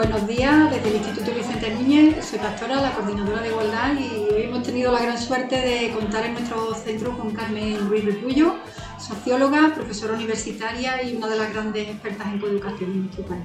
Buenos 0.00 0.26
días, 0.26 0.70
desde 0.70 0.88
el 0.88 0.96
Instituto 0.96 1.30
Vicente 1.34 1.74
Núñez, 1.74 2.24
soy 2.24 2.38
pastora, 2.38 2.80
la 2.80 2.90
coordinadora 2.94 3.42
de 3.42 3.48
igualdad 3.48 3.92
y 3.98 4.32
hoy 4.32 4.42
hemos 4.44 4.62
tenido 4.62 4.90
la 4.92 5.02
gran 5.02 5.18
suerte 5.18 5.56
de 5.56 5.92
contar 5.92 6.24
en 6.24 6.32
nuestro 6.32 6.74
centro 6.74 7.18
con 7.18 7.34
Carmen 7.34 7.86
Ruiz 7.86 8.06
Repullo, 8.06 8.54
socióloga, 8.98 9.74
profesora 9.74 10.14
universitaria 10.14 11.02
y 11.02 11.16
una 11.16 11.28
de 11.28 11.36
las 11.36 11.52
grandes 11.52 11.86
expertas 11.86 12.28
en 12.28 12.40
coeducación 12.40 12.92
en 12.92 13.00
nuestro 13.02 13.26
país. 13.26 13.44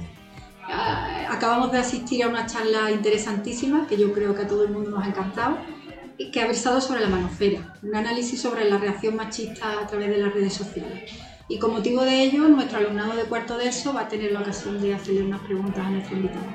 Ah, 0.64 1.28
acabamos 1.30 1.74
de 1.74 1.80
asistir 1.80 2.24
a 2.24 2.30
una 2.30 2.46
charla 2.46 2.90
interesantísima 2.90 3.86
que 3.86 3.98
yo 3.98 4.14
creo 4.14 4.34
que 4.34 4.44
a 4.44 4.48
todo 4.48 4.64
el 4.64 4.70
mundo 4.70 4.92
nos 4.92 5.04
ha 5.04 5.08
encantado 5.08 5.58
y 6.18 6.32
que 6.32 6.40
ha 6.40 6.48
versado 6.48 6.80
sobre 6.80 7.02
la 7.02 7.10
manofera, 7.10 7.74
un 7.84 7.94
análisis 7.98 8.42
sobre 8.42 8.64
la 8.70 8.78
reacción 8.78 9.18
machista 9.18 9.82
a 9.82 9.88
través 9.88 10.08
de 10.08 10.20
las 10.20 10.34
redes 10.34 10.54
sociales. 10.54 11.12
Y 11.48 11.60
con 11.60 11.74
motivo 11.74 12.04
de 12.04 12.24
ello, 12.24 12.48
nuestro 12.48 12.80
alumnado 12.80 13.16
de 13.16 13.26
cuarto 13.26 13.56
de 13.58 13.68
ESO 13.68 13.94
va 13.94 14.02
a 14.02 14.08
tener 14.08 14.32
la 14.32 14.40
ocasión 14.40 14.82
de 14.82 14.96
hacerle 14.96 15.22
unas 15.22 15.42
preguntas 15.42 15.86
a 15.86 15.90
nuestro 15.92 16.16
invitado. 16.16 16.46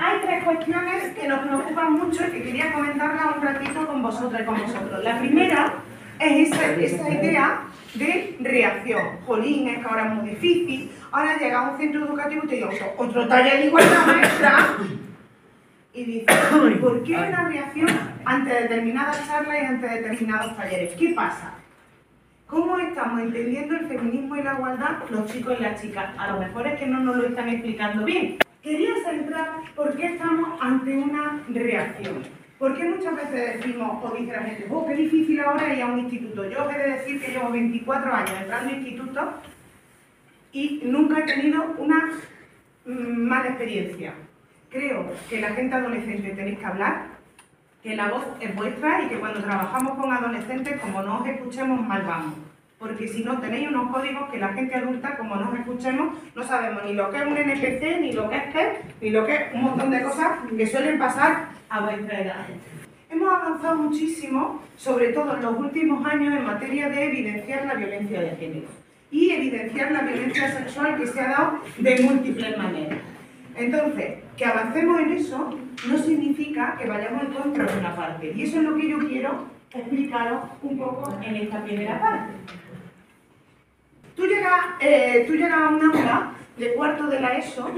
Hay 0.00 0.20
tres 0.22 0.44
cuestiones 0.44 1.14
que 1.14 1.28
nos 1.28 1.46
preocupan 1.46 1.92
mucho 1.92 2.26
y 2.26 2.30
que 2.32 2.42
quería 2.42 2.72
comentarlas 2.72 3.36
un 3.36 3.42
ratito 3.42 3.86
con 3.86 4.02
vosotros 4.02 4.40
y 4.40 4.44
con 4.44 4.60
vosotros. 4.60 5.04
La 5.04 5.20
primera 5.20 5.74
es 6.18 6.50
esa, 6.50 7.08
idea 7.08 7.60
de 7.94 8.36
reacción. 8.40 9.20
Jolín, 9.24 9.68
es 9.68 9.78
que 9.78 9.84
ahora 9.84 10.06
es 10.08 10.14
muy 10.14 10.30
difícil. 10.30 10.90
Ahora 11.12 11.38
llega 11.38 11.60
a 11.60 11.70
un 11.70 11.78
centro 11.78 12.04
educativo 12.04 12.42
y 12.44 12.48
te 12.48 12.54
digo, 12.56 12.70
otro 12.96 13.28
taller 13.28 13.66
igual 13.66 13.84
la 13.88 14.12
maestra 14.12 14.76
y 15.98 16.04
dice, 16.04 16.26
¿por 16.80 17.02
qué 17.02 17.16
una 17.16 17.48
reacción 17.48 17.88
ante 18.24 18.50
determinadas 18.54 19.26
charlas 19.26 19.56
y 19.60 19.66
ante 19.66 19.88
determinados 19.88 20.56
talleres? 20.56 20.94
¿Qué 20.96 21.12
pasa? 21.14 21.54
¿Cómo 22.46 22.78
estamos 22.78 23.20
entendiendo 23.20 23.76
el 23.76 23.86
feminismo 23.86 24.36
y 24.36 24.42
la 24.42 24.54
igualdad 24.54 24.98
los 25.10 25.30
chicos 25.30 25.56
y 25.58 25.62
las 25.62 25.82
chicas? 25.82 26.10
A 26.16 26.32
lo 26.32 26.40
mejor 26.40 26.66
es 26.68 26.78
que 26.78 26.86
no 26.86 27.00
nos 27.00 27.16
lo 27.16 27.26
están 27.26 27.48
explicando 27.48 28.04
bien. 28.04 28.38
Quería 28.62 28.94
centrar 29.04 29.48
por 29.74 29.96
qué 29.96 30.06
estamos 30.14 30.60
ante 30.60 30.96
una 30.96 31.42
reacción. 31.48 32.22
¿Por 32.58 32.76
qué 32.76 32.84
muchas 32.84 33.16
veces 33.16 33.60
decimos, 33.60 34.02
o 34.02 34.16
dice 34.16 34.32
la 34.32 34.42
gente, 34.42 34.66
oh, 34.70 34.86
qué 34.86 34.94
difícil 34.94 35.40
ahora 35.40 35.74
ir 35.74 35.82
a 35.82 35.86
un 35.86 36.00
instituto? 36.00 36.48
Yo 36.48 36.70
he 36.70 36.78
de 36.78 36.90
decir 36.92 37.20
que 37.20 37.32
llevo 37.32 37.50
24 37.50 38.12
años 38.12 38.32
entrando 38.40 38.70
a 38.70 38.76
institutos 38.76 39.28
y 40.52 40.80
nunca 40.84 41.20
he 41.20 41.22
tenido 41.24 41.74
una 41.78 42.12
mm, 42.86 43.28
mala 43.28 43.48
experiencia. 43.48 44.14
Creo 44.70 45.06
que 45.30 45.40
la 45.40 45.50
gente 45.50 45.74
adolescente 45.74 46.30
tenéis 46.30 46.58
que 46.58 46.66
hablar, 46.66 47.06
que 47.82 47.96
la 47.96 48.08
voz 48.08 48.24
es 48.38 48.54
vuestra 48.54 49.02
y 49.02 49.08
que 49.08 49.18
cuando 49.18 49.42
trabajamos 49.42 49.98
con 49.98 50.12
adolescentes, 50.12 50.78
como 50.80 51.02
no 51.02 51.20
os 51.20 51.26
escuchemos, 51.26 51.86
mal 51.86 52.02
vamos. 52.02 52.34
Porque 52.78 53.08
si 53.08 53.24
no 53.24 53.40
tenéis 53.40 53.68
unos 53.70 53.90
códigos 53.90 54.30
que 54.30 54.38
la 54.38 54.48
gente 54.48 54.74
adulta, 54.74 55.16
como 55.16 55.36
no 55.36 55.50
os 55.50 55.58
escuchemos, 55.58 56.18
no 56.34 56.42
sabemos 56.42 56.84
ni 56.84 56.92
lo 56.92 57.10
que 57.10 57.16
es 57.16 57.26
un 57.26 57.36
NPC, 57.36 58.00
ni 58.00 58.12
lo 58.12 58.28
que 58.28 58.36
es 58.36 58.52
TED, 58.52 58.72
ni 59.00 59.10
lo 59.10 59.24
que 59.24 59.34
es 59.34 59.54
un 59.54 59.62
montón 59.62 59.90
de 59.90 60.02
cosas 60.02 60.38
que 60.54 60.66
suelen 60.66 60.98
pasar 60.98 61.48
a 61.70 61.80
vuestra 61.80 62.20
edad. 62.20 62.46
Hemos 63.10 63.28
avanzado 63.32 63.76
muchísimo, 63.76 64.62
sobre 64.76 65.08
todo 65.08 65.34
en 65.34 65.42
los 65.42 65.56
últimos 65.56 66.04
años, 66.04 66.34
en 66.36 66.44
materia 66.44 66.90
de 66.90 67.04
evidenciar 67.04 67.64
la 67.64 67.74
violencia 67.74 68.20
de 68.20 68.36
género 68.36 68.68
y 69.10 69.30
evidenciar 69.30 69.90
la 69.92 70.02
violencia 70.02 70.52
sexual 70.52 70.98
que 70.98 71.06
se 71.06 71.20
ha 71.20 71.28
dado 71.28 71.60
de 71.78 72.00
múltiples 72.02 72.58
maneras. 72.58 72.98
Entonces, 73.58 74.18
que 74.36 74.44
avancemos 74.44 75.00
en 75.00 75.12
eso 75.12 75.58
no 75.88 75.98
significa 75.98 76.76
que 76.78 76.88
vayamos 76.88 77.24
en 77.24 77.32
contra 77.32 77.64
de 77.64 77.78
una 77.78 77.94
parte. 77.94 78.32
Y 78.34 78.42
eso 78.44 78.58
es 78.58 78.64
lo 78.64 78.76
que 78.76 78.88
yo 78.88 78.98
quiero 79.00 79.46
explicaros 79.72 80.44
un 80.62 80.78
poco 80.78 81.18
en 81.22 81.36
esta 81.36 81.62
primera 81.64 82.00
parte. 82.00 82.32
Tú 84.14 84.26
llegas, 84.26 84.60
eh, 84.80 85.24
tú 85.26 85.34
llegas 85.34 85.60
a 85.60 85.68
un 85.68 85.82
aula 85.82 86.32
de 86.56 86.74
cuarto 86.74 87.06
de 87.06 87.20
la 87.20 87.38
ESO 87.38 87.70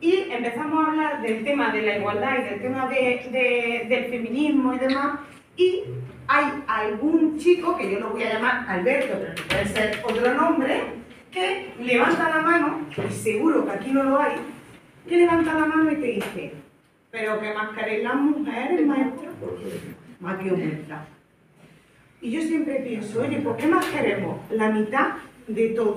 y 0.00 0.26
empezamos 0.30 0.84
a 0.84 0.90
hablar 0.90 1.22
del 1.22 1.44
tema 1.44 1.72
de 1.72 1.82
la 1.82 1.98
igualdad 1.98 2.38
y 2.38 2.50
del 2.50 2.62
tema 2.62 2.88
del 2.88 4.04
feminismo 4.06 4.74
y 4.74 4.78
demás, 4.78 5.18
y 5.56 5.82
hay 6.26 6.46
algún 6.66 7.38
chico, 7.38 7.76
que 7.76 7.90
yo 7.90 7.98
lo 7.98 8.10
voy 8.10 8.22
a 8.22 8.34
llamar 8.34 8.64
Alberto, 8.68 9.18
pero 9.20 9.48
puede 9.48 9.66
ser 9.66 10.00
otro 10.04 10.34
nombre, 10.34 10.80
que 11.30 11.74
levanta 11.80 12.30
la 12.30 12.40
mano, 12.40 12.80
y 12.96 13.12
seguro 13.12 13.66
que 13.66 13.72
aquí 13.72 13.90
no 13.90 14.04
lo 14.04 14.20
hay, 14.20 14.36
que 15.10 15.16
levanta 15.16 15.54
la 15.54 15.66
mano 15.66 15.90
y 15.90 15.96
te 15.96 16.06
dice, 16.06 16.52
pero 17.10 17.40
que 17.40 17.52
más 17.52 17.76
queréis 17.76 18.04
las 18.04 18.14
mujeres, 18.14 18.86
maestra, 18.86 19.30
más 20.20 20.38
que 20.38 20.52
humildad. 20.52 21.02
Y 22.20 22.30
yo 22.30 22.40
siempre 22.42 22.76
pienso, 22.76 23.20
oye, 23.20 23.38
¿por 23.38 23.56
qué 23.56 23.66
más 23.66 23.84
queremos 23.86 24.38
la 24.52 24.70
mitad 24.70 25.14
de 25.48 25.70
todo? 25.70 25.96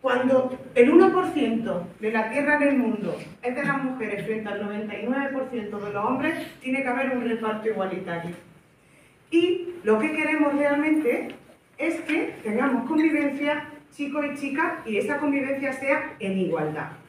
Cuando 0.00 0.56
el 0.76 0.92
1% 0.92 1.82
de 1.98 2.12
la 2.12 2.30
tierra 2.30 2.56
en 2.56 2.62
el 2.62 2.78
mundo 2.78 3.16
es 3.42 3.54
de 3.54 3.64
las 3.64 3.82
mujeres 3.82 4.26
frente 4.26 4.48
al 4.48 4.62
99% 4.62 5.52
de 5.52 5.92
los 5.92 6.04
hombres, 6.04 6.34
tiene 6.60 6.82
que 6.82 6.88
haber 6.88 7.16
un 7.16 7.28
reparto 7.28 7.68
igualitario. 7.68 8.36
Y 9.32 9.70
lo 9.82 9.98
que 9.98 10.12
queremos 10.12 10.54
realmente 10.54 11.34
es 11.78 12.00
que 12.02 12.36
tengamos 12.44 12.88
convivencia 12.88 13.64
chicos 13.90 14.24
y 14.24 14.36
chicas 14.36 14.86
y 14.86 14.98
esa 14.98 15.18
convivencia 15.18 15.72
sea 15.72 16.14
en 16.20 16.38
igualdad. 16.38 17.01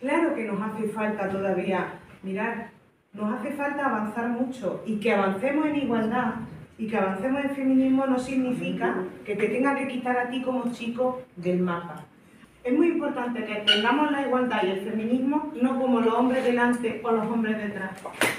Claro 0.00 0.34
que 0.34 0.44
nos 0.44 0.60
hace 0.60 0.88
falta 0.88 1.28
todavía, 1.28 1.94
mirar, 2.22 2.70
nos 3.12 3.32
hace 3.32 3.52
falta 3.52 3.86
avanzar 3.86 4.28
mucho 4.28 4.82
y 4.86 4.96
que 4.96 5.12
avancemos 5.12 5.66
en 5.66 5.76
igualdad 5.76 6.34
y 6.76 6.88
que 6.88 6.96
avancemos 6.96 7.44
en 7.44 7.50
feminismo 7.50 8.06
no 8.06 8.18
significa 8.18 8.96
que 9.24 9.36
te 9.36 9.48
tenga 9.48 9.76
que 9.76 9.88
quitar 9.88 10.18
a 10.18 10.28
ti 10.28 10.42
como 10.42 10.72
chico 10.72 11.22
del 11.36 11.60
mapa. 11.60 12.04
Es 12.64 12.72
muy 12.72 12.88
importante 12.88 13.44
que 13.44 13.56
tengamos 13.56 14.10
la 14.10 14.22
igualdad 14.22 14.62
y 14.64 14.70
el 14.70 14.80
feminismo 14.80 15.52
no 15.60 15.78
como 15.78 16.00
los 16.00 16.14
hombres 16.14 16.44
delante 16.44 17.00
o 17.04 17.12
los 17.12 17.26
hombres 17.26 17.58
detrás, 17.58 17.92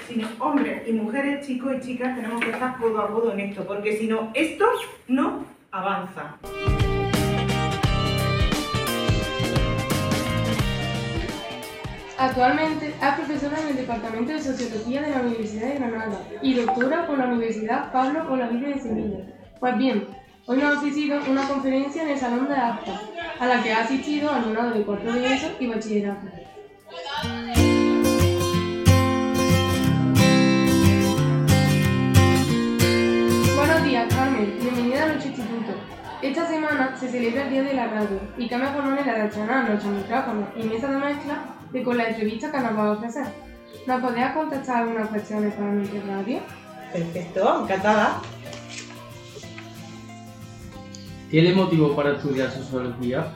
sino 0.08 0.28
hombres 0.40 0.82
y 0.86 0.92
mujeres, 0.92 1.46
chicos 1.46 1.76
y 1.76 1.80
chicas 1.80 2.16
tenemos 2.16 2.44
que 2.44 2.50
estar 2.50 2.76
codo 2.76 3.00
a 3.00 3.08
codo 3.08 3.32
en 3.32 3.40
esto, 3.40 3.64
porque 3.64 3.96
si 3.96 4.08
no, 4.08 4.30
esto 4.34 4.66
no 5.06 5.44
avanza. 5.70 6.36
Actualmente 12.18 12.88
es 12.88 13.14
profesora 13.14 13.60
en 13.60 13.68
el 13.68 13.76
Departamento 13.76 14.32
de 14.32 14.40
Sociología 14.40 15.02
de 15.02 15.10
la 15.10 15.20
Universidad 15.20 15.68
de 15.68 15.74
Granada 15.74 16.18
y 16.40 16.54
doctora 16.54 17.06
por 17.06 17.18
la 17.18 17.26
Universidad 17.26 17.92
Pablo 17.92 18.32
Olavide 18.32 18.68
de 18.68 18.80
Sevilla. 18.80 19.18
Pues 19.60 19.76
bien, 19.76 20.06
hoy 20.46 20.56
nos 20.56 20.76
ha 20.76 20.78
asistido 20.78 21.20
una 21.28 21.46
conferencia 21.46 22.02
en 22.02 22.08
el 22.08 22.18
Salón 22.18 22.48
de 22.48 22.54
Actas, 22.54 23.02
a 23.38 23.46
la 23.46 23.62
que 23.62 23.70
ha 23.70 23.82
asistido 23.82 24.30
alumnado 24.30 24.70
de 24.70 24.82
cuarto 24.82 25.12
de 25.12 25.34
ESO 25.34 25.48
y 25.60 25.66
bachillerato. 25.66 26.26
Buenos 33.56 33.84
días, 33.84 34.14
Carmen. 34.14 34.58
Bienvenida 34.58 35.02
a 35.02 35.06
nuestro 35.08 35.28
instituto. 35.28 35.72
Esta 36.22 36.46
semana 36.46 36.96
se 36.96 37.10
celebra 37.10 37.42
el 37.42 37.50
Día 37.50 37.62
de 37.62 37.74
la 37.74 37.88
Radio 37.88 38.20
y 38.38 38.48
qué 38.48 38.56
mejor 38.56 38.84
manera 38.84 39.18
de 39.18 39.26
estrenar 39.26 39.68
nuestro 39.68 39.90
micrófono 39.90 40.48
y 40.56 40.62
mesa 40.62 40.88
de 40.88 40.96
mezcla 40.96 41.55
de 41.72 41.82
con 41.82 41.96
la 41.96 42.08
entrevista 42.08 42.50
que 42.50 42.58
nos 42.58 42.76
va 42.76 42.86
a 42.88 42.92
ofrecer. 42.92 43.24
¿Nos 43.86 44.00
podrías 44.00 44.34
contestar 44.34 44.82
algunas 44.82 45.08
cuestiones 45.08 45.54
para 45.54 45.72
nuestra 45.72 46.00
radio? 46.06 46.38
Perfecto, 46.92 47.62
encantada. 47.62 48.20
¿Tiene 51.30 51.52
motivo 51.54 51.94
para 51.94 52.12
estudiar 52.12 52.50
sociología? 52.50 53.32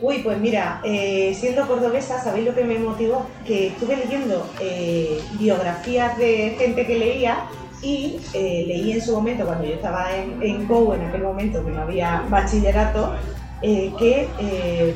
Uy, 0.00 0.18
pues 0.18 0.38
mira, 0.38 0.80
eh, 0.84 1.34
siendo 1.34 1.66
cordobesa, 1.66 2.22
¿sabéis 2.22 2.46
lo 2.46 2.54
que 2.54 2.64
me 2.64 2.78
motivó? 2.78 3.26
Que 3.46 3.68
estuve 3.68 3.96
leyendo 3.96 4.48
eh, 4.60 5.20
biografías 5.38 6.16
de 6.18 6.54
gente 6.58 6.86
que 6.86 6.98
leía 6.98 7.46
y 7.82 8.20
eh, 8.32 8.64
leí 8.66 8.92
en 8.92 9.00
su 9.00 9.12
momento, 9.12 9.46
cuando 9.46 9.64
yo 9.64 9.74
estaba 9.74 10.14
en, 10.14 10.42
en 10.42 10.66
COU, 10.66 10.94
en 10.94 11.02
aquel 11.02 11.22
momento 11.22 11.64
que 11.64 11.70
no 11.70 11.82
había 11.82 12.24
bachillerato, 12.28 13.14
eh, 13.62 13.92
que 13.98 14.28
eh, 14.38 14.94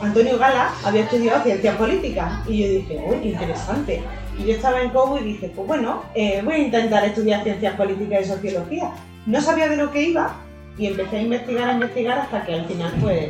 Antonio 0.00 0.38
Gala 0.38 0.72
había 0.84 1.02
estudiado 1.02 1.42
ciencias 1.42 1.76
políticas. 1.76 2.48
Y 2.48 2.62
yo 2.62 2.68
dije, 2.68 3.04
uy, 3.06 3.16
qué 3.20 3.28
interesante. 3.28 4.02
Y 4.38 4.46
yo 4.46 4.52
estaba 4.52 4.80
en 4.82 4.90
COU 4.90 5.18
y 5.18 5.24
dije, 5.24 5.52
pues 5.54 5.66
bueno, 5.66 6.04
eh, 6.14 6.40
voy 6.44 6.54
a 6.54 6.58
intentar 6.58 7.04
estudiar 7.04 7.42
ciencias 7.42 7.74
políticas 7.76 8.22
y 8.22 8.24
sociología. 8.28 8.92
No 9.26 9.40
sabía 9.40 9.68
de 9.68 9.76
lo 9.76 9.90
que 9.90 10.02
iba 10.02 10.36
y 10.78 10.86
empecé 10.86 11.18
a 11.18 11.22
investigar, 11.22 11.68
a 11.68 11.72
investigar 11.72 12.18
hasta 12.18 12.46
que 12.46 12.54
al 12.54 12.66
final 12.66 12.92
pues 13.00 13.28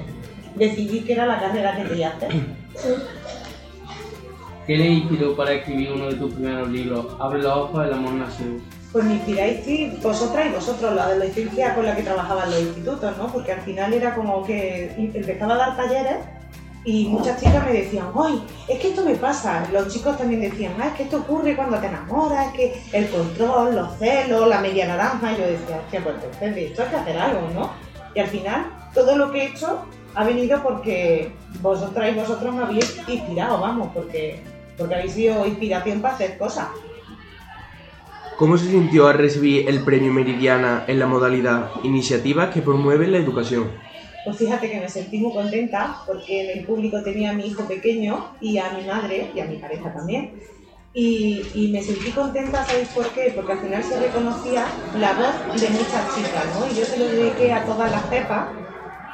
decidí 0.54 1.00
que 1.00 1.14
era 1.14 1.26
la 1.26 1.40
carrera 1.40 1.76
que 1.76 1.88
quería 1.88 2.08
hacer. 2.10 2.30
¿Qué 4.66 4.76
le 4.76 4.86
inspiró 4.86 5.34
para 5.34 5.54
escribir 5.54 5.92
uno 5.92 6.08
de 6.08 6.14
tus 6.16 6.34
primeros 6.34 6.68
libros? 6.68 7.06
Abre 7.18 7.42
los 7.42 7.56
ojos, 7.56 7.86
el 7.86 7.92
amor 7.94 8.12
nació 8.12 8.46
pues 8.92 9.04
me 9.04 9.14
inspiráis 9.14 9.64
sí, 9.64 9.98
vosotras 10.02 10.46
y 10.46 10.54
vosotros, 10.54 10.94
la 10.94 11.04
adolescencia 11.04 11.74
con 11.74 11.84
la 11.84 11.94
que 11.94 12.02
trabajaban 12.02 12.50
los 12.50 12.60
institutos, 12.60 13.16
¿no? 13.18 13.30
Porque 13.30 13.52
al 13.52 13.60
final 13.60 13.92
era 13.92 14.14
como 14.14 14.44
que 14.44 14.94
empezaba 14.96 15.54
a 15.54 15.58
dar 15.58 15.76
talleres 15.76 16.16
y 16.84 17.06
muchas 17.06 17.38
chicas 17.38 17.66
me 17.66 17.72
decían, 17.72 18.06
¡ay! 18.18 18.42
Es 18.66 18.78
que 18.78 18.88
esto 18.88 19.04
me 19.04 19.14
pasa. 19.16 19.68
Los 19.72 19.92
chicos 19.92 20.16
también 20.16 20.40
decían, 20.40 20.72
¡ah! 20.80 20.86
Es 20.86 20.94
que 20.94 21.02
esto 21.02 21.18
ocurre 21.18 21.54
cuando 21.54 21.78
te 21.78 21.86
enamoras, 21.86 22.46
es 22.46 22.52
que 22.54 22.82
el 22.92 23.08
control, 23.10 23.74
los 23.74 23.98
celos, 23.98 24.48
la 24.48 24.60
media 24.60 24.86
naranja. 24.86 25.32
Y 25.32 25.36
yo 25.36 25.46
decía, 25.46 25.80
hostia, 25.84 26.02
pues 26.02 26.14
entonces 26.16 26.56
esto 26.56 26.82
hay 26.82 26.88
que 26.88 26.96
hacer 26.96 27.18
algo, 27.18 27.48
¿no? 27.52 27.70
Y 28.14 28.20
al 28.20 28.28
final, 28.28 28.72
todo 28.94 29.16
lo 29.16 29.30
que 29.30 29.42
he 29.42 29.46
hecho 29.48 29.80
ha 30.14 30.24
venido 30.24 30.62
porque 30.62 31.30
vosotras 31.60 32.10
y 32.10 32.14
vosotros 32.14 32.54
me 32.54 32.62
habéis 32.62 32.96
inspirado, 33.06 33.60
vamos, 33.60 33.90
porque, 33.92 34.42
porque 34.78 34.94
habéis 34.94 35.12
sido 35.12 35.46
inspiración 35.46 36.00
para 36.00 36.14
hacer 36.14 36.38
cosas. 36.38 36.68
¿Cómo 38.38 38.56
se 38.56 38.70
sintió 38.70 39.08
al 39.08 39.18
recibir 39.18 39.68
el 39.68 39.82
premio 39.82 40.12
Meridiana 40.12 40.84
en 40.86 41.00
la 41.00 41.08
modalidad 41.08 41.72
Iniciativas 41.82 42.54
que 42.54 42.62
promueven 42.62 43.10
la 43.10 43.18
educación? 43.18 43.68
Pues 44.24 44.36
fíjate 44.38 44.70
que 44.70 44.78
me 44.78 44.88
sentí 44.88 45.18
muy 45.18 45.32
contenta 45.32 45.96
porque 46.06 46.44
en 46.44 46.58
el 46.60 46.64
público 46.64 47.02
tenía 47.02 47.30
a 47.30 47.32
mi 47.32 47.48
hijo 47.48 47.66
pequeño 47.66 48.36
y 48.40 48.58
a 48.58 48.70
mi 48.70 48.86
madre 48.86 49.32
y 49.34 49.40
a 49.40 49.44
mi 49.44 49.56
pareja 49.56 49.92
también. 49.92 50.34
Y, 50.94 51.42
y 51.52 51.72
me 51.72 51.82
sentí 51.82 52.12
contenta, 52.12 52.64
¿sabéis 52.64 52.86
por 52.90 53.08
qué? 53.08 53.32
Porque 53.34 53.54
al 53.54 53.58
final 53.58 53.82
se 53.82 53.98
reconocía 53.98 54.66
la 55.00 55.14
voz 55.14 55.60
de 55.60 55.70
muchas 55.70 56.14
chicas, 56.14 56.44
¿no? 56.54 56.70
Y 56.70 56.78
yo 56.78 56.84
se 56.84 56.96
lo 56.96 57.08
dediqué 57.08 57.52
a 57.52 57.64
todas 57.64 57.90
las 57.90 58.08
cepas, 58.08 58.50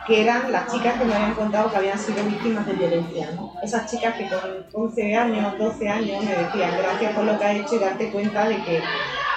que 0.07 0.21
eran 0.21 0.53
las 0.53 0.71
chicas 0.71 0.99
que 0.99 1.05
me 1.07 1.15
habían 1.15 1.35
contado 1.35 1.71
que 1.71 1.77
habían 1.79 1.99
sido 1.99 2.23
víctimas 2.25 2.67
de 2.67 2.75
violencia, 2.75 3.31
¿no? 3.35 3.55
Esas 3.63 3.91
chicas 3.91 4.15
que 4.17 4.29
con 4.29 4.67
11 4.91 5.17
años, 5.17 5.59
12 5.59 5.89
años 5.89 6.23
me 6.23 6.31
decían 6.31 6.77
gracias 6.77 7.15
por 7.15 7.25
lo 7.25 7.39
que 7.39 7.45
has 7.45 7.57
hecho 7.57 7.77
y 7.77 7.79
darte 7.79 8.11
cuenta 8.11 8.49
de 8.49 8.57
que, 8.57 8.81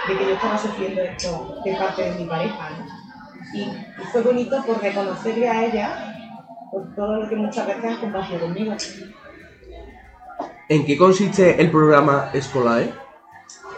de 0.07 0.17
que 0.17 0.25
yo 0.25 0.33
estaba 0.33 0.57
sufriendo 0.57 1.01
esto 1.01 1.61
de 1.63 1.75
parte 1.75 2.03
de 2.03 2.19
mi 2.19 2.25
pareja, 2.25 2.69
¿no? 2.69 2.85
Y, 3.53 3.61
y 3.61 4.05
fue 4.11 4.21
bonito 4.21 4.61
por 4.65 4.81
reconocerle 4.81 5.49
a 5.49 5.65
ella 5.65 6.13
por 6.71 6.95
todo 6.95 7.21
lo 7.21 7.29
que 7.29 7.35
muchas 7.35 7.65
veces 7.67 7.85
han 7.85 7.97
compartido 7.97 8.39
conmigo. 8.41 8.73
¿En 10.69 10.85
qué 10.85 10.97
consiste 10.97 11.61
el 11.61 11.71
programa 11.71 12.29
Escolae? 12.33 12.91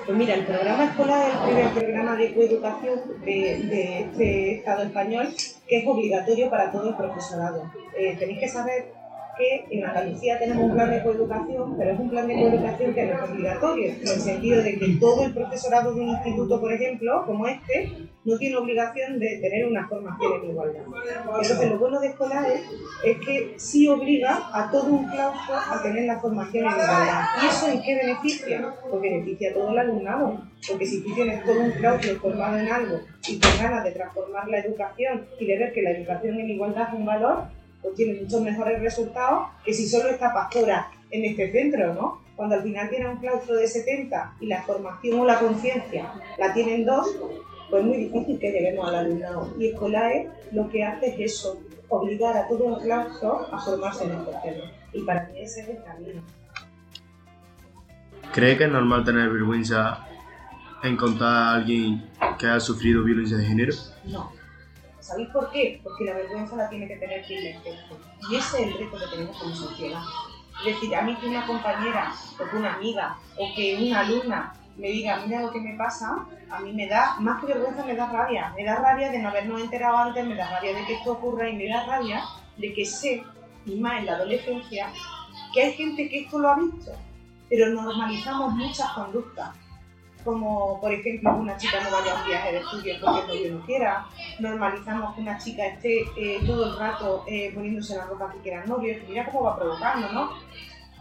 Pues 0.09 0.17
mira, 0.17 0.33
el 0.33 0.43
programa 0.43 0.85
escolar 0.85 1.29
es 1.29 1.35
el 1.35 1.41
primer 1.43 1.73
programa 1.73 2.15
de 2.15 2.33
coeducación 2.33 2.99
de, 3.23 3.63
de 3.69 3.99
este 3.99 4.55
Estado 4.55 4.81
español 4.81 5.27
que 5.67 5.77
es 5.77 5.87
obligatorio 5.87 6.49
para 6.49 6.71
todo 6.71 6.89
el 6.89 6.95
profesorado. 6.95 7.71
Eh, 7.95 8.15
tenéis 8.17 8.39
que 8.39 8.47
saber 8.47 8.91
que 9.39 9.65
en 9.71 9.85
Andalucía 9.85 10.37
tenemos 10.37 10.65
un 10.65 10.73
plan 10.73 10.91
de 10.91 11.01
coeducación, 11.01 11.77
pero 11.77 11.91
es 11.91 11.99
un 11.99 12.09
plan 12.09 12.27
de 12.27 12.33
coeducación 12.35 12.93
que 12.93 13.05
no 13.05 13.13
es 13.13 13.29
obligatorio, 13.29 13.89
en 13.89 14.01
el 14.01 14.07
sentido 14.07 14.61
de 14.61 14.77
que 14.77 14.87
todo 14.99 15.25
el 15.25 15.33
profesorado 15.33 15.93
de 15.93 16.01
un 16.01 16.09
instituto, 16.09 16.59
por 16.59 16.73
ejemplo, 16.73 17.23
como 17.25 17.47
este, 17.47 17.89
no 18.25 18.37
tiene 18.37 18.57
obligación 18.57 19.17
de 19.17 19.39
tener 19.41 19.65
una 19.65 19.87
formación 19.87 20.33
en 20.43 20.49
igualdad. 20.49 20.83
Entonces, 21.41 21.69
lo 21.69 21.79
bueno 21.79 21.99
de 22.01 22.07
escolares 22.07 22.61
es 23.03 23.17
que 23.25 23.53
sí 23.57 23.87
obliga 23.87 24.49
a 24.53 24.69
todo 24.69 24.87
un 24.93 25.07
claustro 25.07 25.55
a 25.55 25.81
tener 25.81 26.05
la 26.05 26.19
formación 26.19 26.65
en 26.65 26.71
igualdad. 26.71 27.23
¿Y 27.41 27.47
eso 27.47 27.69
en 27.69 27.81
qué 27.81 27.95
beneficia? 27.95 28.75
Pues 28.89 29.01
beneficia 29.01 29.51
a 29.51 29.53
todo 29.53 29.71
el 29.71 29.79
alumnado. 29.79 30.41
Porque 30.67 30.85
si 30.85 31.01
tú 31.01 31.15
tienes 31.15 31.43
todo 31.45 31.61
un 31.61 31.71
claustro 31.71 32.15
formado 32.15 32.57
en 32.57 32.67
algo 32.67 32.99
y 33.27 33.39
con 33.39 33.57
ganas 33.57 33.83
de 33.85 33.91
transformar 33.91 34.47
la 34.49 34.59
educación 34.59 35.25
y 35.39 35.45
de 35.45 35.57
ver 35.57 35.73
que 35.73 35.81
la 35.81 35.91
educación 35.91 36.37
en 36.37 36.49
igualdad 36.49 36.89
es 36.89 36.93
un 36.95 37.05
valor, 37.05 37.43
pues 37.81 37.95
tiene 37.95 38.21
muchos 38.21 38.41
mejores 38.41 38.81
resultados 38.81 39.49
que 39.63 39.73
si 39.73 39.87
solo 39.87 40.09
está 40.09 40.33
pastora 40.33 40.91
en 41.11 41.25
este 41.25 41.51
centro, 41.51 41.93
¿no? 41.93 42.21
Cuando 42.35 42.55
al 42.55 42.63
final 42.63 42.89
tiene 42.89 43.09
un 43.09 43.17
claustro 43.17 43.55
de 43.55 43.67
70 43.67 44.35
y 44.39 44.47
la 44.47 44.63
formación 44.63 45.19
o 45.19 45.25
la 45.25 45.39
conciencia 45.39 46.13
la 46.37 46.53
tienen 46.53 46.85
dos, 46.85 47.07
pues 47.69 47.81
es 47.81 47.87
muy 47.87 47.97
difícil 47.97 48.39
que 48.39 48.51
lleguemos 48.51 48.87
al 48.87 48.95
alumnado. 48.95 49.53
Y 49.59 49.67
Escolae 49.67 50.29
lo 50.51 50.69
que 50.69 50.83
hace 50.83 51.07
es 51.07 51.33
eso, 51.35 51.59
obligar 51.89 52.37
a 52.37 52.47
todo 52.47 52.63
un 52.65 52.79
claustro 52.79 53.47
a 53.51 53.59
formarse 53.59 54.05
en 54.05 54.11
este 54.11 54.31
tema. 54.43 54.71
Y 54.93 55.01
para 55.01 55.27
mí 55.27 55.39
ese 55.39 55.61
es 55.61 55.69
el 55.69 55.83
camino. 55.83 56.21
¿Cree 58.33 58.57
que 58.57 58.65
es 58.65 58.71
normal 58.71 59.03
tener 59.03 59.29
vergüenza 59.29 60.07
en 60.83 60.95
contar 60.95 61.27
a 61.27 61.53
alguien 61.55 62.09
que 62.37 62.47
ha 62.47 62.59
sufrido 62.59 63.03
violencia 63.03 63.37
de 63.37 63.45
género? 63.45 63.73
No. 64.05 64.38
¿Sabéis 65.09 65.29
por 65.29 65.49
qué? 65.49 65.81
Porque 65.83 66.05
la 66.05 66.13
vergüenza 66.13 66.55
la 66.55 66.69
tiene 66.69 66.87
que 66.87 66.97
tener 66.97 67.25
quien 67.25 67.43
le 67.43 67.49
ejerce. 67.49 67.95
Y 68.29 68.35
ese 68.35 68.61
es 68.61 68.67
el 68.67 68.73
reto 68.77 68.97
que 68.99 69.07
tenemos 69.07 69.37
como 69.39 69.55
sociedad. 69.55 70.01
Es 70.59 70.75
decir, 70.75 70.95
a 70.95 71.01
mí 71.01 71.15
que 71.15 71.27
una 71.27 71.47
compañera, 71.47 72.13
o 72.39 72.47
que 72.47 72.55
una 72.55 72.75
amiga, 72.75 73.17
o 73.35 73.47
que 73.55 73.75
una 73.81 74.01
alumna 74.01 74.53
me 74.77 74.89
diga, 74.89 75.23
mira 75.25 75.41
lo 75.41 75.51
que 75.51 75.61
me 75.61 75.75
pasa, 75.75 76.27
a 76.51 76.59
mí 76.59 76.73
me 76.73 76.87
da, 76.87 77.15
más 77.19 77.41
que 77.41 77.47
vergüenza, 77.47 77.83
me 77.85 77.95
da 77.95 78.05
rabia. 78.05 78.53
Me 78.55 78.63
da 78.63 78.75
rabia 78.75 79.09
de 79.09 79.17
no 79.17 79.29
habernos 79.29 79.59
enterado 79.61 79.97
antes, 79.97 80.27
me 80.27 80.35
da 80.35 80.47
rabia 80.47 80.75
de 80.75 80.85
que 80.85 80.93
esto 80.93 81.13
ocurra 81.13 81.49
y 81.49 81.55
me 81.55 81.67
da 81.67 81.87
rabia 81.87 82.21
de 82.57 82.71
que 82.71 82.85
sé, 82.85 83.23
y 83.65 83.79
más 83.79 83.99
en 83.99 84.05
la 84.05 84.13
adolescencia, 84.13 84.91
que 85.55 85.63
hay 85.63 85.73
gente 85.73 86.07
que 86.07 86.19
esto 86.19 86.37
lo 86.37 86.51
ha 86.51 86.55
visto, 86.55 86.91
pero 87.49 87.69
normalizamos 87.69 88.53
muchas 88.53 88.91
conductas 88.91 89.55
como 90.23 90.79
por 90.79 90.91
ejemplo 90.91 91.33
que 91.33 91.39
una 91.39 91.57
chica 91.57 91.81
no 91.83 91.91
vaya 91.91 92.17
a 92.17 92.21
un 92.21 92.27
viaje 92.27 92.51
de 92.51 92.57
estudio 92.59 92.95
porque 93.01 93.19
el 93.21 93.27
novio 93.27 93.57
no 93.57 93.65
quiera, 93.65 94.05
normalizamos 94.39 95.15
que 95.15 95.21
una 95.21 95.37
chica 95.37 95.65
esté 95.65 96.01
eh, 96.17 96.39
todo 96.45 96.65
el 96.65 96.79
rato 96.79 97.23
eh, 97.27 97.51
poniéndose 97.53 97.95
la 97.95 98.05
ropa 98.05 98.31
que 98.31 98.39
quiera 98.39 98.63
el 98.63 98.69
novio, 98.69 98.97
y 98.97 99.01
mira 99.07 99.25
cómo 99.25 99.43
va 99.43 99.57
provocando, 99.57 100.11
¿no? 100.11 100.31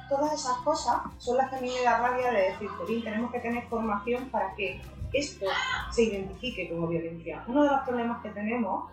Todas 0.08 0.32
esas 0.32 0.56
cosas 0.58 0.96
son 1.18 1.36
las 1.36 1.50
que 1.50 1.60
me 1.60 1.82
da 1.82 1.98
rabia 1.98 2.30
de 2.30 2.52
decir, 2.52 2.68
Jolín, 2.68 3.04
tenemos 3.04 3.30
que 3.30 3.40
tener 3.40 3.64
formación 3.68 4.30
para 4.30 4.54
que 4.54 4.80
esto 5.12 5.46
se 5.90 6.04
identifique 6.04 6.70
como 6.70 6.86
violencia. 6.86 7.44
Uno 7.46 7.64
de 7.64 7.70
los 7.70 7.80
problemas 7.80 8.22
que 8.22 8.30
tenemos 8.30 8.90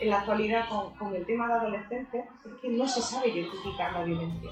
en 0.00 0.10
la 0.10 0.20
actualidad 0.20 0.68
con, 0.68 0.94
con 0.94 1.14
el 1.14 1.26
tema 1.26 1.46
de 1.48 1.54
adolescentes 1.54 2.24
es 2.44 2.52
que 2.60 2.68
no 2.68 2.88
se 2.88 3.02
sabe 3.02 3.28
identificar 3.28 3.92
la 3.92 4.04
violencia 4.04 4.50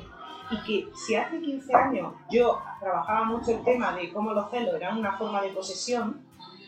y 0.50 0.62
que 0.62 0.88
si 0.94 1.14
hace 1.14 1.40
15 1.40 1.74
años 1.74 2.14
yo 2.30 2.60
trabajaba 2.80 3.24
mucho 3.24 3.52
el 3.52 3.64
tema 3.64 3.94
de 3.94 4.12
cómo 4.12 4.32
los 4.32 4.50
celos 4.50 4.74
eran 4.74 4.98
una 4.98 5.16
forma 5.16 5.40
de 5.42 5.50
posesión, 5.50 6.20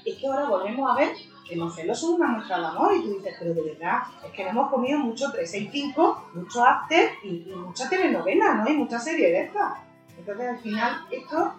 es 0.04 0.16
que 0.18 0.26
ahora 0.26 0.46
volvemos 0.46 0.90
a 0.90 0.94
ver 0.94 1.10
que 1.46 1.56
los 1.56 1.74
celos 1.74 2.00
son 2.00 2.14
una 2.14 2.28
muestra 2.28 2.58
de 2.58 2.66
amor 2.66 2.94
y 2.94 3.02
tú 3.02 3.14
dices, 3.14 3.34
pero 3.38 3.54
de 3.54 3.62
verdad, 3.62 4.02
es 4.24 4.32
que 4.32 4.42
hemos 4.42 4.70
comido 4.70 4.98
mucho 4.98 5.30
365, 5.30 6.30
mucho 6.34 6.64
after 6.64 7.10
y, 7.22 7.48
y 7.48 7.54
mucha 7.54 7.88
telenovela, 7.88 8.54
¿no? 8.54 8.68
Y 8.68 8.74
muchas 8.74 9.04
series 9.04 9.30
de 9.30 9.42
estas. 9.42 9.78
Entonces 10.18 10.48
al 10.48 10.58
final 10.58 11.06
esto 11.10 11.52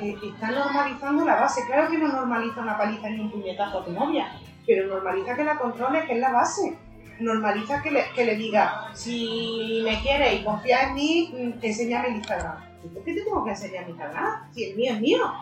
eh, 0.00 0.16
está 0.22 0.50
normalizando 0.50 1.24
la 1.24 1.36
base. 1.36 1.64
Claro 1.66 1.90
que 1.90 1.98
no 1.98 2.08
normaliza 2.08 2.60
una 2.60 2.76
paliza 2.76 3.08
ni 3.10 3.20
un 3.20 3.30
puñetazo 3.30 3.80
a 3.80 3.84
tu 3.84 3.92
novia, 3.92 4.32
pero 4.66 4.88
normaliza 4.88 5.36
que 5.36 5.44
la 5.44 5.58
controles, 5.58 6.06
que 6.06 6.14
es 6.14 6.20
la 6.20 6.32
base 6.32 6.78
normaliza 7.20 7.82
que 7.82 7.90
le, 7.90 8.04
que 8.14 8.24
le 8.24 8.36
diga, 8.36 8.90
si 8.94 9.82
me 9.84 10.00
quieres 10.02 10.40
y 10.40 10.44
confías 10.44 10.84
en 10.84 10.94
mí, 10.94 11.32
mm, 11.32 11.64
enséñame 11.64 12.08
el 12.08 12.16
Instagram. 12.16 12.56
¿Y 12.82 12.88
por 12.88 13.04
qué 13.04 13.14
te 13.14 13.22
tengo 13.22 13.44
que 13.44 13.50
enseñar 13.50 13.84
mi 13.84 13.90
Instagram? 13.92 14.52
Si 14.52 14.64
el 14.64 14.76
mío 14.76 14.92
es 14.94 15.00
mío. 15.00 15.32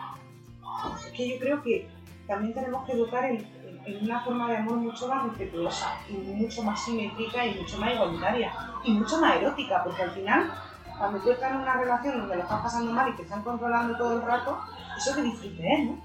Es 1.05 1.11
que 1.11 1.29
yo 1.29 1.39
creo 1.39 1.61
que 1.61 1.89
también 2.27 2.53
tenemos 2.53 2.85
que 2.85 2.93
educar 2.93 3.25
en, 3.25 3.59
una 4.01 4.21
forma 4.21 4.47
de 4.49 4.57
amor 4.57 4.77
mucho 4.77 5.07
más 5.07 5.23
respetuosa 5.23 5.97
y 6.09 6.13
mucho 6.13 6.61
más 6.61 6.83
simétrica 6.83 7.43
y 7.43 7.55
mucho 7.55 7.79
más 7.79 7.93
igualitaria 7.93 8.53
y 8.83 8.91
mucho 8.91 9.19
más 9.19 9.37
erótica, 9.37 9.83
porque 9.83 10.03
al 10.03 10.11
final, 10.11 10.53
cuando 10.95 11.19
tú 11.19 11.31
estás 11.31 11.51
en 11.51 11.57
una 11.57 11.73
relación 11.73 12.19
donde 12.19 12.35
lo 12.35 12.43
estás 12.43 12.61
pasando 12.61 12.91
mal 12.91 13.09
y 13.09 13.15
te 13.15 13.23
están 13.23 13.41
controlando 13.41 13.97
todo 13.97 14.17
el 14.17 14.21
rato, 14.21 14.59
eso 14.95 15.15
que 15.15 15.23
disfrute 15.23 15.73
es, 15.73 15.85
¿no? 15.85 15.99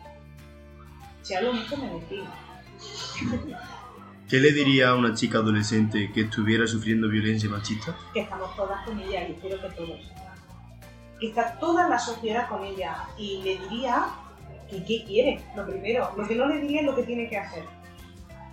Si 1.20 1.34
hablo 1.34 1.52
mucho 1.52 1.76
me 1.76 1.90
despido. 1.90 2.24
¿Qué 4.28 4.40
le 4.40 4.52
diría 4.52 4.88
a 4.88 4.94
una 4.94 5.12
chica 5.12 5.38
adolescente 5.38 6.10
que 6.12 6.22
estuviera 6.22 6.66
sufriendo 6.66 7.08
violencia 7.08 7.48
machista? 7.50 7.94
que 8.14 8.20
estamos 8.20 8.56
todas 8.56 8.82
con 8.86 8.98
ella 8.98 9.28
y 9.28 9.32
espero 9.32 9.60
que 9.60 9.68
todos. 9.76 10.12
Que 11.20 11.26
está 11.28 11.58
toda 11.58 11.88
la 11.90 11.98
sociedad 11.98 12.48
con 12.48 12.64
ella 12.64 13.04
y 13.18 13.42
le 13.42 13.58
diría 13.58 14.06
que 14.70 14.82
qué 14.82 15.04
quiere, 15.04 15.40
lo 15.54 15.66
primero. 15.66 16.10
Lo 16.16 16.26
que 16.26 16.36
no 16.36 16.46
le 16.46 16.58
diría 16.60 16.80
es 16.80 16.86
lo 16.86 16.94
que 16.94 17.02
tiene 17.02 17.28
que 17.28 17.36
hacer. 17.36 17.64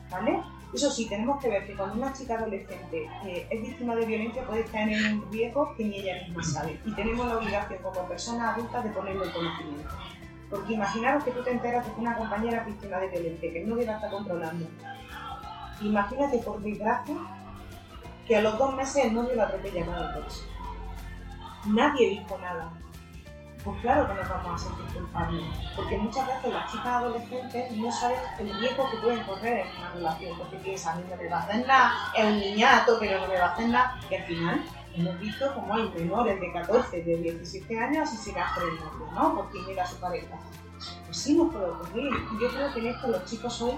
¿Vale? 0.09 0.41
Eso 0.73 0.91
sí, 0.91 1.07
tenemos 1.07 1.41
que 1.41 1.49
ver 1.49 1.65
que 1.65 1.73
cuando 1.73 1.95
una 1.95 2.11
chica 2.11 2.35
adolescente 2.35 3.09
eh, 3.25 3.47
es 3.49 3.61
víctima 3.61 3.95
de 3.95 4.05
violencia 4.05 4.45
puede 4.45 4.61
estar 4.61 4.87
en 4.87 5.19
un 5.19 5.31
riesgo 5.31 5.73
que 5.77 5.85
ni 5.85 5.99
ella 5.99 6.27
misma 6.27 6.43
sabe. 6.43 6.79
Y 6.85 6.91
tenemos 6.91 7.27
la 7.27 7.37
obligación 7.37 7.81
como 7.81 8.07
personas 8.09 8.57
adultas 8.57 8.83
de 8.83 8.89
ponerlo 8.89 9.23
en 9.23 9.31
conocimiento. 9.31 9.89
Porque 10.49 10.73
imaginaros 10.73 11.23
que 11.23 11.31
tú 11.31 11.41
te 11.43 11.51
enteras 11.51 11.85
de 11.85 11.93
que 11.93 12.01
una 12.01 12.17
compañera 12.17 12.59
es 12.59 12.65
víctima 12.67 12.97
de 12.99 13.07
violencia, 13.07 13.51
que 13.53 13.61
el 13.61 13.69
novio 13.69 13.85
la 13.85 13.95
está 13.95 14.09
controlando. 14.09 14.67
Imagínate 15.81 16.37
por 16.39 16.61
desgracia 16.61 17.15
que 18.27 18.35
a 18.35 18.41
los 18.41 18.57
dos 18.57 18.75
meses 18.75 19.05
el 19.05 19.13
novio 19.13 19.35
la 19.35 19.43
atropella 19.43 19.85
con 19.85 19.95
el 19.95 20.13
coche. 20.13 20.41
Nadie 21.65 22.09
dijo 22.09 22.37
nada. 22.39 22.71
Pues 23.63 23.79
claro 23.81 24.07
que 24.07 24.15
nos 24.15 24.27
vamos 24.27 24.59
a 24.59 24.65
sentir 24.65 24.85
culpables, 24.87 25.43
porque 25.75 25.95
muchas 25.95 26.25
veces 26.25 26.51
las 26.51 26.71
chicas 26.71 26.87
adolescentes 26.87 27.71
no 27.77 27.91
saben 27.91 28.17
el 28.39 28.59
riesgo 28.59 28.89
que 28.89 28.97
pueden 28.97 29.23
correr 29.23 29.67
en 29.67 29.77
una 29.77 29.91
relación, 29.91 30.37
porque 30.39 30.57
piensan, 30.57 30.97
a 30.97 31.01
mí 31.01 31.05
no 31.07 31.15
me 31.15 31.29
va 31.29 31.37
a 31.37 31.41
hacer 31.41 31.67
nada, 31.67 31.91
es 32.17 32.25
un 32.25 32.39
niñato, 32.39 32.97
pero 32.99 33.21
no 33.21 33.27
me 33.27 33.37
va 33.37 33.45
a 33.45 33.53
hacer 33.53 33.69
nada, 33.69 33.99
y 34.09 34.15
al 34.15 34.23
final 34.23 34.63
hemos 34.95 35.19
visto 35.19 35.53
como 35.53 35.75
hay 35.75 35.89
menores 35.89 36.41
de 36.41 36.51
14, 36.51 37.03
de 37.03 37.17
17 37.17 37.79
años 37.79 38.11
y 38.11 38.17
se 38.17 38.31
por 38.31 38.63
el 38.63 38.79
novio, 38.79 39.11
¿no? 39.13 39.35
Por 39.35 39.51
quien 39.51 39.69
era 39.69 39.85
su 39.85 39.97
pareja. 39.97 40.39
Pues 41.05 41.17
sí 41.17 41.35
nos 41.35 41.53
puede 41.53 41.69
ocurrir, 41.69 42.11
yo 42.41 42.49
creo 42.49 42.73
que 42.73 42.79
en 42.79 42.87
esto 42.87 43.09
los 43.09 43.25
chicos 43.25 43.53
son 43.53 43.77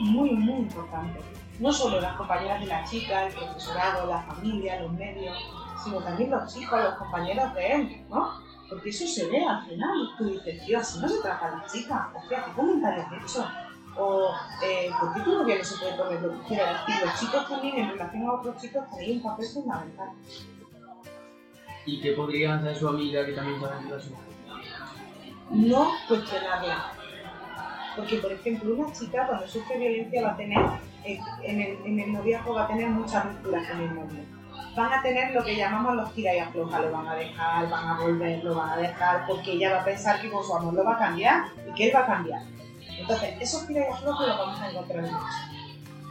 muy, 0.00 0.30
muy 0.30 0.60
importantes. 0.60 1.22
No 1.60 1.72
solo 1.72 2.00
las 2.00 2.14
compañeras 2.16 2.60
de 2.60 2.66
la 2.66 2.84
chica, 2.84 3.26
el 3.26 3.34
profesorado, 3.34 4.06
la 4.06 4.22
familia, 4.22 4.80
los 4.82 4.92
medios, 4.92 5.36
sino 5.82 5.98
también 5.98 6.30
los 6.30 6.52
chicos, 6.52 6.82
los 6.82 6.94
compañeros 6.94 7.54
de 7.54 7.72
él, 7.72 8.06
¿no? 8.10 8.40
Porque 8.68 8.90
eso 8.90 9.06
se 9.06 9.26
ve 9.28 9.44
al 9.44 9.64
final. 9.66 10.10
Tú 10.18 10.24
dices, 10.24 10.64
tío, 10.66 10.78
así 10.78 10.98
no 10.98 11.08
se 11.08 11.22
trata 11.22 11.46
a 11.46 11.50
las 11.58 11.72
chicas. 11.72 12.08
Hostia, 12.14 12.44
¿qué 12.44 12.52
comentarios 12.52 13.06
has 13.06 13.22
hecho? 13.24 13.46
o 13.98 14.34
eh, 14.62 14.90
porque 15.00 15.20
tú 15.20 15.32
no 15.32 15.64
se 15.64 15.78
puede 15.78 15.94
poner 15.94 16.22
lo 16.22 16.30
que 16.32 16.48
quiera 16.48 16.84
los 17.04 17.20
chicos 17.20 17.48
también 17.48 17.78
en 17.78 17.90
relación 17.90 18.26
a 18.26 18.32
otros 18.34 18.60
chicos 18.60 18.84
tenéis 18.90 19.16
un 19.16 19.22
papel 19.22 19.46
fundamental. 19.46 20.08
¿Y 21.86 22.00
qué 22.00 22.12
podrías 22.12 22.60
hacer 22.60 22.76
su 22.76 22.88
amiga 22.88 23.24
que 23.24 23.32
también 23.32 23.62
está 23.62 23.76
en 23.76 23.82
situación? 23.84 24.14
No 25.50 25.92
cuestionarla. 26.08 26.92
Porque, 27.96 28.18
por 28.18 28.30
ejemplo, 28.30 28.74
una 28.74 28.92
chica 28.92 29.26
cuando 29.26 29.48
sufre 29.48 29.78
violencia 29.78 30.22
va 30.22 30.32
a 30.32 30.36
tener, 30.36 30.58
eh, 31.04 31.18
en, 31.42 31.60
el, 31.60 31.78
en 31.86 32.00
el 32.00 32.12
noviazgo 32.12 32.54
va 32.54 32.64
a 32.64 32.68
tener 32.68 32.88
muchas 32.88 33.24
rupturas 33.24 33.66
con 33.68 33.80
el 33.80 33.94
novio. 33.94 34.20
Van 34.76 34.92
a 34.92 35.02
tener 35.02 35.34
lo 35.34 35.42
que 35.42 35.56
llamamos 35.56 35.96
los 35.96 36.12
tira 36.12 36.34
y 36.34 36.38
afloja, 36.38 36.78
lo 36.80 36.92
van 36.92 37.08
a 37.08 37.14
dejar, 37.14 37.70
van 37.70 37.88
a 37.88 37.98
volver, 37.98 38.44
lo 38.44 38.54
van 38.54 38.70
a 38.70 38.76
dejar, 38.76 39.26
porque 39.26 39.52
ella 39.52 39.72
va 39.72 39.80
a 39.80 39.84
pensar 39.84 40.20
que 40.20 40.30
con 40.30 40.44
su 40.44 40.54
amor 40.54 40.74
lo 40.74 40.84
va 40.84 40.96
a 40.96 40.98
cambiar 40.98 41.44
y 41.66 41.74
que 41.74 41.88
él 41.88 41.96
va 41.96 42.00
a 42.00 42.06
cambiar. 42.06 42.42
Entonces, 42.98 43.34
esos 43.40 43.66
tira 43.66 43.88
y 43.88 43.92
afloja 43.92 44.26
los 44.26 44.38
vamos 44.38 44.60
a 44.60 44.70
encontrar 44.70 45.02
mucho. 45.02 45.16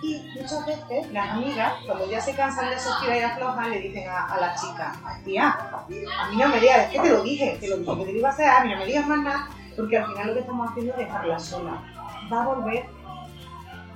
Y 0.01 0.22
muchas 0.36 0.65
veces 0.65 1.12
las 1.12 1.30
amigas, 1.30 1.74
cuando 1.86 2.10
ya 2.10 2.20
se 2.20 2.36
cansan 2.36 2.70
de 2.70 2.75
esos 2.75 3.00
tira 3.01 3.18
y 3.18 3.22
afloja, 3.22 3.68
le 3.68 3.80
dicen 3.80 4.10
a, 4.10 4.25
a 4.25 4.39
la 4.39 4.56
chica, 4.56 4.94
tía, 5.24 5.50
a 5.50 6.30
mí 6.30 6.36
no 6.36 6.48
me 6.48 6.60
digas, 6.60 6.86
es 6.86 6.89
que 6.89 7.00
te 7.00 7.10
lo 7.10 7.22
dije, 7.22 7.58
te 7.60 7.68
lo 7.68 7.77
dije 7.77 7.98
que 7.98 8.06
te 8.06 8.12
lo 8.12 8.18
iba 8.18 8.30
a 8.30 8.32
hacer, 8.32 8.48
a 8.48 8.63
mí 8.63 8.72
no 8.72 8.77
me 8.77 8.86
digas 8.86 9.08
más 9.08 9.20
nada, 9.20 9.50
porque 9.75 9.98
al 9.98 10.08
final 10.08 10.27
lo 10.27 10.34
que 10.34 10.39
estamos 10.39 10.70
haciendo 10.70 10.94
es 10.94 11.00
dejarla 11.00 11.39
sola. 11.39 11.84
Va 12.32 12.44
a 12.44 12.48
volver 12.48 12.86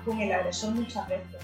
con 0.05 0.19
el 0.19 0.31
agresor 0.31 0.71
muchas 0.71 1.07
veces. 1.07 1.41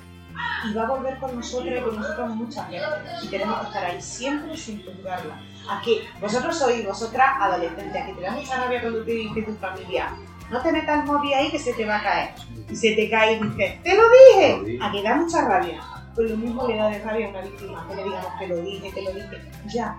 Y 0.70 0.74
va 0.74 0.84
a 0.84 0.88
volver 0.88 1.18
con 1.18 1.36
nosotros 1.36 1.74
y 1.78 1.82
con 1.82 1.96
nosotros 1.96 2.30
muchas 2.36 2.70
veces. 2.70 3.24
Y 3.24 3.28
tenemos 3.28 3.60
que 3.60 3.68
estar 3.68 3.86
ahí 3.86 4.02
siempre 4.02 4.58
sin 4.58 4.84
juzgarla. 4.84 5.42
Aquí, 5.70 6.02
vosotros 6.20 6.58
sois, 6.58 6.86
vosotras 6.86 7.30
adolescentes, 7.40 8.02
a 8.02 8.06
que 8.06 8.14
te 8.14 8.22
da 8.22 8.32
mucha 8.32 8.58
rabia 8.58 8.82
cuando 8.82 9.04
te 9.04 9.12
dice 9.12 9.42
tu 9.42 9.54
familia, 9.56 10.10
no 10.52 10.62
te 10.62 10.72
metas 10.72 11.00
el 11.00 11.06
móvil 11.06 11.34
ahí 11.34 11.50
que 11.50 11.60
se 11.60 11.74
te 11.74 11.86
va 11.86 11.98
a 11.98 12.04
caer. 12.04 12.30
Y 12.70 12.76
se 12.76 12.96
te 12.96 13.10
cae 13.10 13.34
y 13.34 13.44
dices, 13.44 13.82
¡te 13.84 13.96
lo 13.96 14.04
dije! 14.10 14.78
A 14.82 14.92
que 14.92 15.02
da 15.02 15.16
mucha 15.16 15.48
rabia. 15.48 15.82
Pues 16.14 16.30
lo 16.30 16.38
mismo 16.38 16.68
le 16.68 16.78
da 16.78 16.90
de 16.90 17.00
rabia 17.00 17.28
a 17.28 17.30
una 17.30 17.42
víctima, 17.42 17.86
que 17.90 17.96
le 17.96 18.04
digamos, 18.04 18.40
te 18.40 18.48
lo 18.48 18.58
dije, 18.58 18.92
te 18.92 19.02
lo 19.02 19.12
dije. 19.12 19.52
Ya, 19.68 19.98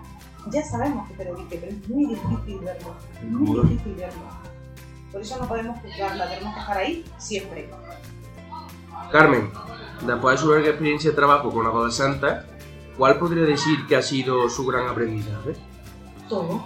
ya 0.51 0.63
sabemos 0.63 1.07
que 1.07 1.15
te 1.15 1.25
lo 1.25 1.35
dije, 1.35 1.57
pero 1.59 1.71
es 1.71 1.89
muy 1.89 2.05
difícil 2.05 2.59
verlo. 2.59 2.95
Es 3.15 3.23
muy 3.23 3.61
difícil 3.61 3.95
verlo. 3.95 4.21
Por 5.11 5.21
eso 5.21 5.37
no 5.39 5.47
podemos 5.47 5.79
juzgarla, 5.79 6.29
tenemos 6.29 6.53
que 6.53 6.59
estar 6.59 6.77
ahí 6.77 7.05
siempre. 7.17 7.69
Carmen, 9.11 9.51
después 10.05 10.35
de 10.35 10.45
su 10.45 10.51
larga 10.51 10.69
experiencia 10.69 11.09
de 11.11 11.15
trabajo 11.15 11.51
con 11.51 11.65
adolescentes, 11.65 12.33
¿cuál 12.97 13.17
podría 13.17 13.43
decir 13.43 13.85
que 13.87 13.95
ha 13.95 14.01
sido 14.01 14.49
su 14.49 14.65
gran 14.65 14.87
aprendizaje? 14.87 15.55
Todo. 16.27 16.61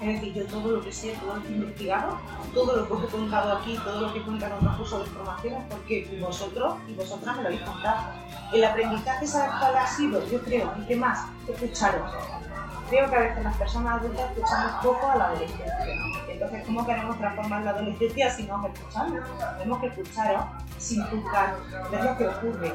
Es 0.00 0.20
decir, 0.20 0.34
yo 0.34 0.44
todo 0.46 0.76
lo 0.76 0.82
que 0.82 0.92
sé, 0.92 1.16
todo 1.20 1.36
lo 1.36 1.42
que 1.42 1.48
he 1.48 1.52
investigado, 1.52 2.18
todo 2.52 2.76
lo 2.76 2.86
que 2.86 2.92
os 2.92 3.04
he 3.04 3.06
contado 3.06 3.56
aquí, 3.56 3.78
todo 3.82 4.00
lo 4.02 4.12
que 4.12 4.22
cuentan 4.22 4.52
otros 4.52 4.76
cursos 4.76 5.04
de 5.04 5.10
formación, 5.10 5.54
es 5.54 5.64
porque 5.70 6.18
vosotros 6.20 6.74
y 6.88 6.94
vosotras 6.94 7.36
me 7.36 7.42
lo 7.42 7.48
habéis 7.48 7.62
contado. 7.62 8.02
El 8.52 8.64
aprendizaje, 8.64 9.26
¿sabes 9.26 9.50
cuál 9.58 9.76
ha 9.76 9.86
sido? 9.86 10.26
Yo 10.28 10.40
creo, 10.42 10.72
y 10.78 10.86
qué 10.86 10.96
más, 10.96 11.26
escucharos. 11.48 12.12
Creo 12.90 13.08
que 13.10 13.16
a 13.16 13.20
veces 13.20 13.44
las 13.44 13.56
personas 13.56 14.00
adultas 14.00 14.30
escuchamos 14.30 14.72
poco 14.82 15.10
a 15.10 15.16
la 15.16 15.24
adolescencia. 15.26 15.86
Entonces, 16.28 16.62
¿cómo 16.66 16.86
queremos 16.86 17.18
transformar 17.18 17.62
la 17.62 17.70
adolescencia 17.70 18.30
si 18.30 18.42
no 18.44 18.56
os 18.56 18.74
escuchamos? 18.74 19.20
Tenemos 19.58 19.80
que 19.80 19.86
escucharos 19.86 20.44
sin 20.78 21.02
juzgar, 21.04 21.56
ver 21.90 22.04
lo 22.04 22.16
que 22.16 22.28
ocurre, 22.28 22.72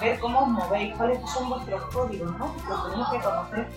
ver 0.00 0.20
cómo 0.20 0.40
os 0.40 0.48
movéis, 0.48 0.94
cuáles 0.96 1.18
son 1.30 1.48
vuestros 1.48 1.82
códigos, 1.92 2.38
¿no? 2.38 2.54
Los 2.68 2.84
tenemos 2.84 3.10
que 3.10 3.20
conocer. 3.20 3.68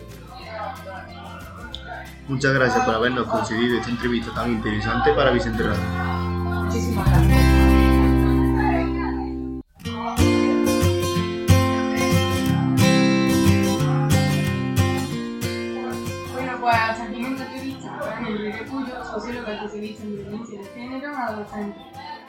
Muchas 2.28 2.54
gracias 2.54 2.86
por 2.86 2.96
habernos 2.96 3.28
concedido 3.28 3.78
esta 3.80 3.90
entrevista 3.90 4.34
tan 4.34 4.52
interesante 4.52 5.14
para 5.14 5.32
Vicente 5.32 5.64
Radio. 5.64 5.84
Muchísimas 6.64 7.06
gracias. 7.06 7.23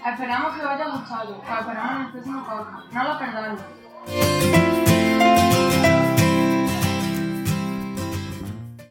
Esperamos 0.04 0.54
que 0.54 0.60
os 0.60 0.66
haya 0.66 0.88
gustado. 0.90 1.38
Os 1.38 1.60
esperamos 1.60 1.90
en 1.94 2.02
el 2.02 2.12
próximo 2.12 2.44
podcast. 2.44 2.92
No 2.92 3.04
lo 3.04 3.18
perdáis. 3.18 4.63